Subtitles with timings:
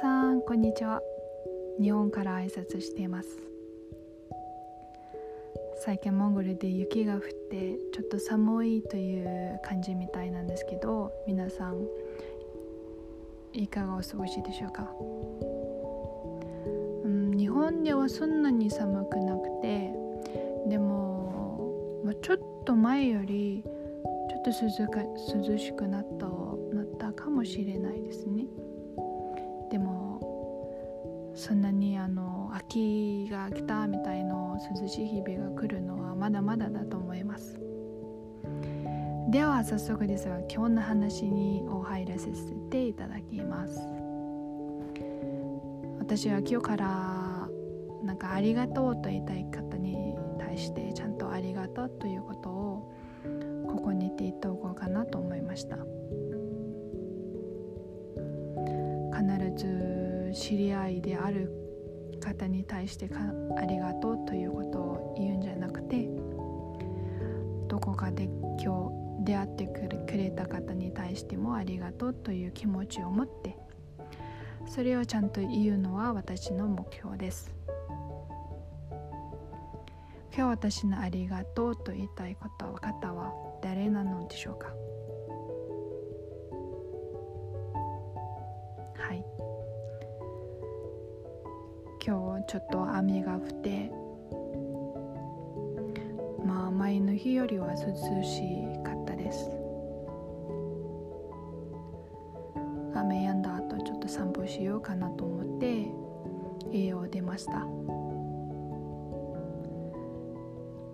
[0.00, 1.00] さんこんにちは。
[1.80, 3.28] 日本から挨拶しています。
[5.84, 11.86] 最近モンゴルで雪が降ってちょっと寒いという感じみたいなんですけど皆さん
[13.52, 14.90] いかがお過ごしでしょうか、
[17.04, 19.92] うん、日本ではそんなに寒くなくて
[20.66, 26.26] でも、まあ、ちょっと前よりちょっと涼しくなった
[26.74, 28.46] なったかもしれないですね。
[32.74, 37.56] 秋が来たみたいの涼しい日々が来るのはまだまだだと思います。
[39.30, 42.30] では早速ですが今日の話にお入らせ
[42.70, 43.78] ていただきます。
[46.00, 47.48] 私は今日から
[48.02, 52.92] なんかありがとうと言いたい方に対してちゃんとありがとうということを
[53.68, 55.78] ここに言っておこうかなと思いました。
[59.16, 61.63] 必ず知り合いである
[62.24, 63.20] 方に対してか
[63.58, 66.08] ありがとうということを言うんじゃなくて
[67.68, 73.56] どこかで今日出会ってくれた方に対してもありがとうという気持ちを持って
[74.66, 77.52] それをちゃんと言うのは私の目標です。
[80.36, 82.66] 今日私のありがとうと言いたい方
[83.12, 83.32] は
[83.62, 84.72] 誰なのでしょうか？
[92.06, 93.90] 今日ちょっと雨が降って
[96.44, 97.76] まあ前の日よりは涼
[98.22, 98.42] し
[98.84, 99.50] かったです。
[102.94, 105.86] 雨止んだ後ちょっと散歩しようかなと思って
[106.70, 107.66] 家を出ました。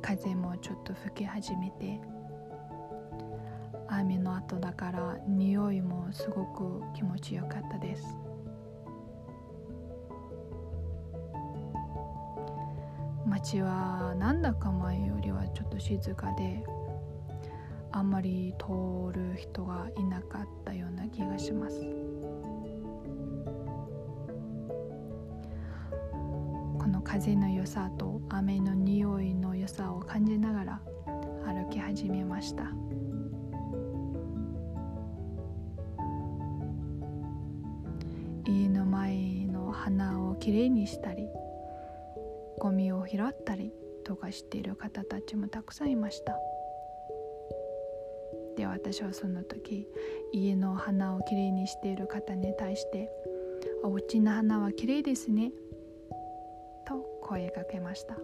[0.00, 2.00] 風もちょっと吹き始めて
[3.88, 8.29] 雨の後だから匂いもすごく気持ちよかったです。
[13.30, 16.64] 街はなんだか前よりはちょっと静かで
[17.92, 21.80] あんまり通る人がいなかったような気がします。
[26.78, 30.80] この風の良さと雨の匂いの良さを感じながら
[31.44, 32.64] 歩き始めました。
[38.44, 41.28] 家の前の花をきれいにしたり
[42.60, 43.72] ゴミを拾ったり
[44.04, 46.38] とかしている方たちもたくさんいました。
[48.56, 49.88] で私はその時
[50.32, 53.10] 家の花をきれいにしている方に対して
[53.82, 55.52] 「お家の花はきれいですね」
[56.86, 58.18] と声かけました。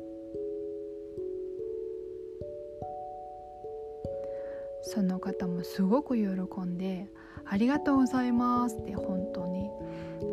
[4.82, 7.08] その方もすごく喜んで
[7.44, 9.70] 「ありがとうございます」って本当に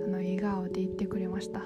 [0.05, 1.65] あの笑顔で言ってくれました。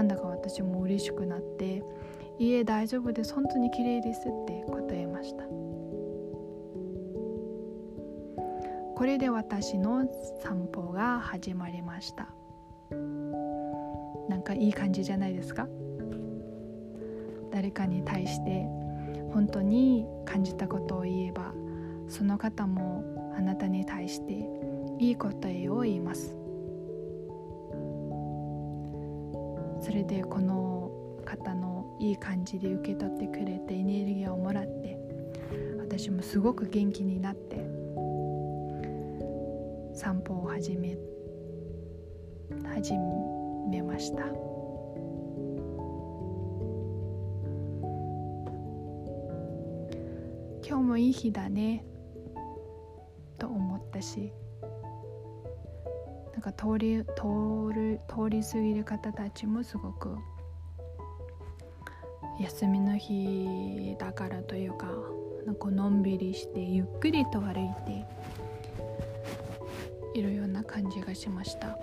[0.00, 1.84] なんだか私も嬉しくなって
[2.40, 3.34] 「家大丈夫です。
[3.34, 5.44] 本当に綺麗です」って答えました。
[8.96, 10.08] これで私の
[10.40, 12.28] 散歩が始まりました。
[14.30, 15.68] なんかいい感じじゃないですか？
[17.50, 18.66] 誰かに対して
[19.34, 21.52] 本当に感じたことを言えば
[22.08, 23.04] その方も
[23.36, 24.48] あなたに対して
[24.98, 26.39] いい答えを言います。
[29.80, 30.90] それでこの
[31.24, 34.98] 方のいい感じで受け取ってくれてエネルギーをもらって
[35.78, 37.56] 私もすごく元気になって
[39.94, 40.96] 散歩を始め
[42.64, 42.94] 始
[43.70, 44.24] めました。
[50.70, 51.84] 今日もいい日だね
[53.38, 54.32] と思ったし
[56.40, 60.16] なんか通り通る通り過ぎる方たちもすごく
[62.40, 64.86] 休みの日だからというか
[65.44, 67.54] なんかのんびりしてゆっくりと歩い
[67.84, 68.06] て
[70.18, 71.76] いるような感じがしました。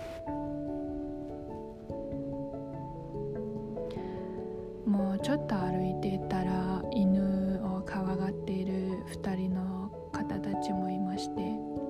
[4.84, 11.87] もうちょっと歩いていたら犬を可愛がっている2人の方たちもいまして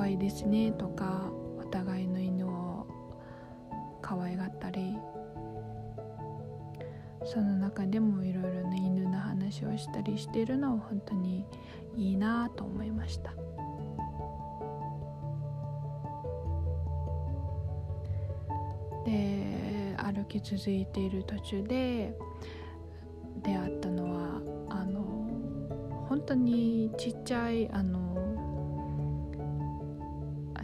[0.00, 2.86] 可愛いですねとかお互いの犬を
[4.00, 4.96] 可愛がったり。
[7.22, 11.44] その中でもいろいろな犬の話をしたりしているのは本当に
[11.94, 13.34] いいなと思いました。
[19.04, 22.16] で歩き続いている途中で
[23.42, 25.02] 出会ったのはあの
[26.08, 27.99] 本当にちっちゃいあの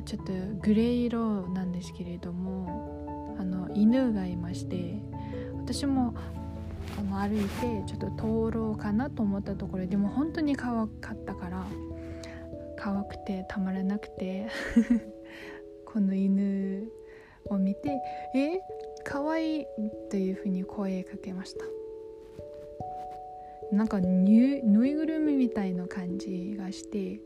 [0.07, 0.33] ちょっと
[0.63, 5.03] グレー色なんですけれどもあの犬がいまして
[5.57, 6.15] 私も
[6.97, 11.67] あの歩いてちょっと通ろうかなと思ったところでも本当に可愛かったから
[12.79, 14.47] 可愛くてたまらなくて
[15.85, 16.89] この犬
[17.51, 18.01] を見て
[18.35, 18.61] 「え
[19.03, 19.67] 可愛い
[20.09, 21.65] というふうに声かけました。
[23.73, 27.21] なんかぬいぐるみみたいな感じがして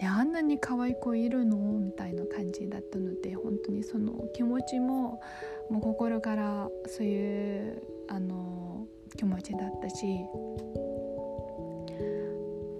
[0.00, 1.58] であんなに可愛い子いるの？
[1.58, 5.20] みたいな感じだったので本当にその気持ちも
[5.68, 8.86] もう心からそういうあの
[9.16, 10.06] 気持ちだったし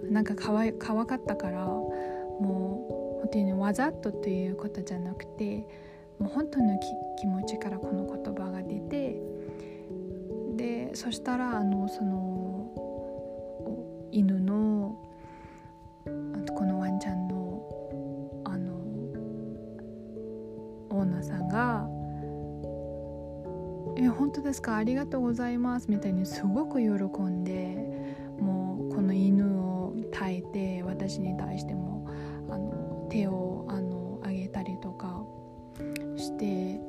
[0.09, 5.67] なんか可愛可愛かったからもう本当にわざとということじゃなくて
[6.17, 6.79] もう本当の
[7.19, 9.21] 気持ちからこの言葉が出て
[10.55, 12.67] でそしたらあのその
[14.11, 15.10] 犬の
[24.31, 24.77] 本当ですか？
[24.77, 26.87] ありがとうございます」みたいにすごく喜
[27.23, 27.75] んで
[28.39, 32.07] もうこの犬を抱いて私に対しても
[32.49, 35.21] あの手をあの上げたりとか
[36.15, 36.79] して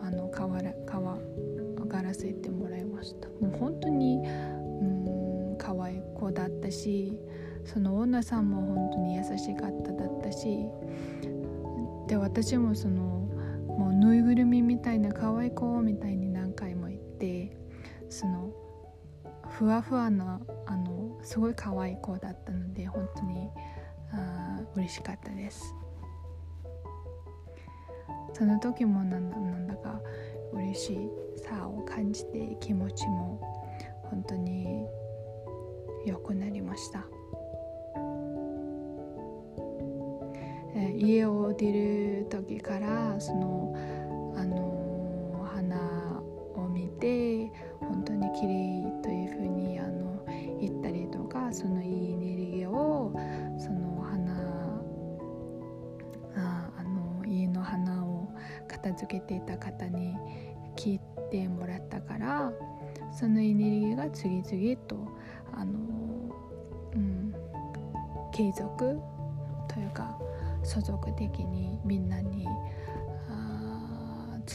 [0.00, 1.18] あのかわらかわ
[1.88, 3.26] がらせてもらいました。
[3.44, 4.18] もう本当に
[4.80, 7.18] うん可愛い子だったし
[7.64, 10.68] そのオーナーさんも本当に優しかっただったし
[12.06, 13.28] で私もその
[13.66, 16.81] もうぬいぐるみみたいな可愛い子みたいに何回も
[17.22, 17.56] て
[18.08, 18.50] その
[19.48, 23.48] ふわふわなあのすごい可愛い子だったので本当に
[24.12, 25.72] あ嬉しかったです
[28.32, 30.00] その時もなんだなんだか
[30.52, 30.98] 嬉し
[31.36, 33.40] さを感じて気持ちも
[34.10, 34.84] 本当に
[36.04, 37.06] 良くなりました。
[40.96, 41.72] 家を出
[42.22, 43.74] る時からその
[44.36, 44.71] あの
[48.42, 50.26] 綺麗というふうにあの
[50.60, 53.12] 言ったりとかそのいいエネルギーを
[53.56, 54.32] その花
[56.34, 58.28] ああの家の花を
[58.66, 60.16] 片付けていた方に
[60.74, 61.00] 聞い
[61.30, 62.52] てもらったから
[63.12, 64.96] そのエネルギーが次々と
[65.52, 65.72] あの、
[66.96, 67.32] うん、
[68.32, 68.98] 継続
[69.68, 70.18] というか
[70.64, 72.48] 所属的にみんなに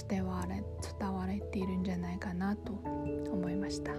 [0.09, 0.63] 伝われ
[0.99, 2.73] 伝われているんじゃないかなと
[3.31, 3.93] 思いました。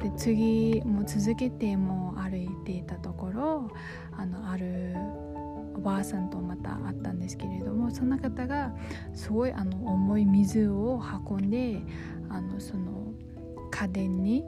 [0.00, 3.70] で次も続けても歩いていたところ
[4.16, 4.94] あのある
[5.76, 8.74] おばあさんとまた会ったんですけれどもその方が
[9.14, 11.82] すごいあの重い水を運んで
[12.30, 13.12] あのその
[13.70, 14.42] 家電に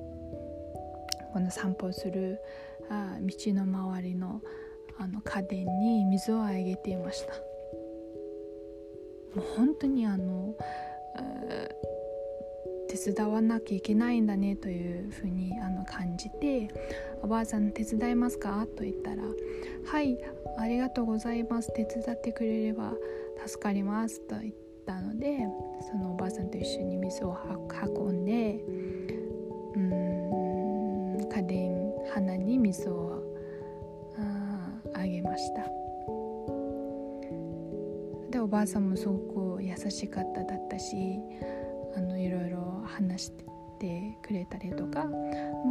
[1.32, 2.38] この散歩する
[2.91, 4.41] あ道の周りの
[4.99, 7.52] あの家電に水をあげていました。
[9.34, 10.55] もう本当にあの、
[12.93, 16.69] 手伝わなきゃいけないんだねというふうにあの感じて
[17.23, 19.23] 「おばあさん手伝いますか?」と言ったら
[19.87, 20.19] 「はい
[20.58, 22.93] ありがとうございます手伝ってくれれば
[23.46, 25.38] 助かります」と言ったので
[25.90, 27.34] そのおばあさんと一緒に水を
[27.96, 28.62] 運んで
[29.74, 33.22] うん家電花に水を
[34.93, 35.81] あげました
[38.32, 40.96] でおばあさんもすごく優しかっただったし
[41.94, 43.32] あのいろいろ話し
[43.79, 45.06] てくれたりとか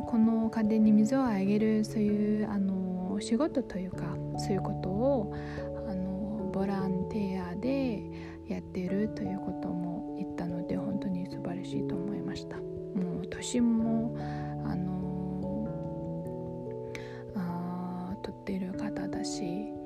[0.08, 5.34] この家電に水をあげるそういうあの仕事というかそういうことを
[5.90, 8.04] あのボランティアで
[8.48, 12.58] やってるということも言ったので本当に素晴らしいと思いました。
[12.58, 14.16] もう年も
[14.66, 15.68] あの
[17.36, 19.81] あ取ってる方だし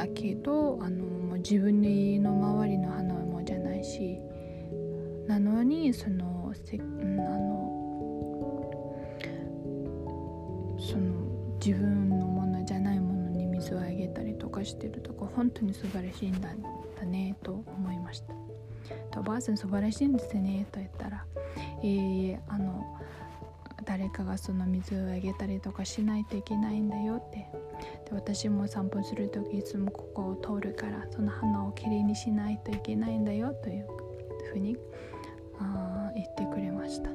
[0.00, 1.82] だけどあのもう自分
[2.22, 4.18] の周りの花もじゃないし
[5.26, 8.96] なのにそのせ、うん、あの
[10.78, 11.12] その
[11.62, 16.48] 自分のものじゃないものに水をあげたりとかしてるとか本当に素晴らしいんだ
[16.98, 19.20] だねと思いました。
[19.20, 21.26] おばあさん素晴らしいんですねと言ったら
[21.84, 22.86] 「えー、あの
[23.90, 27.38] 誰かがその水をあげたりとかしないといけないんだよって。
[27.38, 33.86] で私も散歩する時いつもここを通るからその花をきれいにしないといけないんだよという
[34.52, 34.76] ふうに
[35.58, 37.10] あ言ってくれました。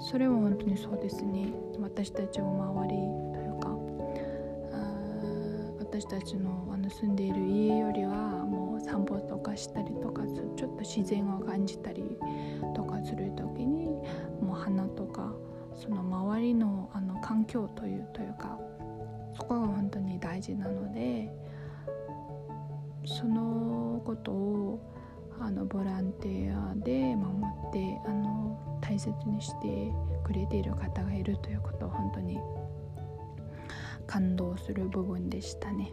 [0.00, 1.52] それは本当にそうですね。
[1.78, 2.96] 私たちの周り
[3.34, 3.68] というか
[5.78, 12.02] 私たちのあの住んでいる家よりはもう散歩とかしたりとかちょっと自然を感じたり
[12.74, 13.86] とかする時に
[14.40, 15.32] もう花とか
[15.74, 18.58] その周りのあの環境というというか
[19.34, 21.30] そこが本当に大事なので
[23.04, 24.92] そのことを
[25.38, 27.28] あのボランティアで守
[27.68, 29.92] ってあの大切にして
[30.24, 32.38] くれている方がいるということを本当に
[34.06, 35.92] 感動する部分でしたね。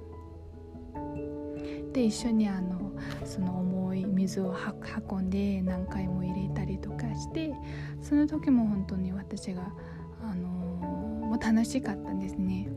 [1.93, 2.91] で一緒にあの
[3.23, 4.55] その重い水を
[5.09, 7.53] 運んで何回も入れたりとかして
[8.01, 9.71] その時も本当に私が、
[10.21, 12.67] あのもう楽しかったんですね。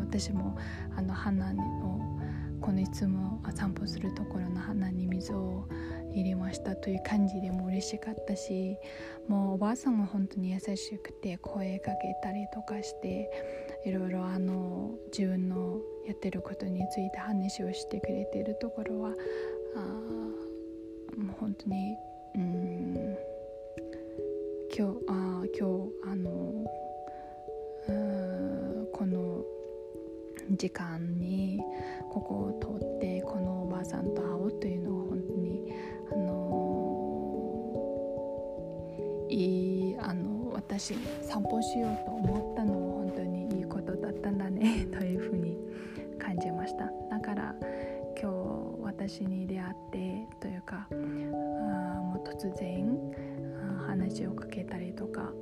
[0.00, 0.56] 私も
[0.96, 2.17] あの花を
[2.60, 5.68] このいつも散歩するところの花に水を
[6.12, 8.76] 入れましたという感じでもう嬉しかったし
[9.28, 13.30] もうおばあさんは本当に優しくて声かけたりとかして
[13.84, 19.14] いろいろあの自分のやってることについて話をしてくれてるところは
[19.76, 21.96] あもう本当に
[22.34, 23.16] うん
[24.76, 26.77] 今日あ今日あの
[30.58, 31.60] 時間に
[32.10, 35.72] ここを通ってこのおばあさんと会おうというのは本当に
[36.12, 36.88] あの
[39.30, 45.56] いいあの私散歩しようと思ったのは本当にいいことだったんだね というふうに
[46.18, 46.90] 感じました。
[47.08, 47.54] だから
[48.20, 52.98] 今日私に出会ってというかあもう突然
[53.86, 55.32] 話をかけたりとか、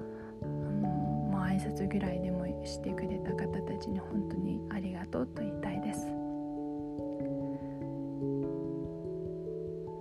[1.46, 6.06] 挨拶ぐらいでもしてくれた方たちに本当にありがとうと言いたいです。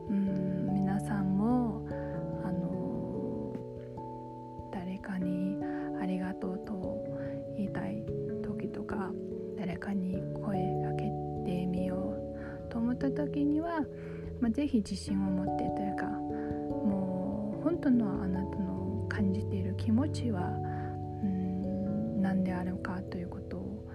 [0.09, 1.87] うん皆さんも
[2.43, 3.53] あの
[4.71, 5.57] 誰かに
[6.01, 7.03] ありがとうと
[7.55, 8.03] 言いたい
[8.43, 9.11] 時とか
[9.57, 11.03] 誰かに声かけ
[11.45, 12.15] てみよ
[12.67, 13.81] うと思った時には、
[14.39, 20.74] まあ、ぜひ自信を持ってというかもう本当のあなたの感じている気持ちは
[22.35, 23.87] 何であるかということを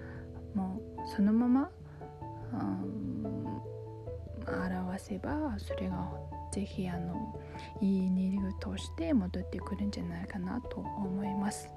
[0.55, 1.71] もうそのまま、
[2.55, 3.27] うん、
[4.49, 6.11] 表せばそれが
[6.51, 7.39] ぜひあの
[7.83, 11.69] いい理由として戻ってくるんじゃないかなと思います。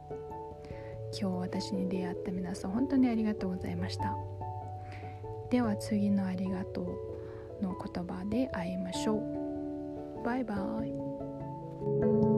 [1.20, 4.16] 今日私に出会った皆さん本当にありがとうございました。
[5.52, 6.82] では次のありがと
[7.62, 10.24] うの言葉で会いましょう。
[10.24, 12.33] バイバイ。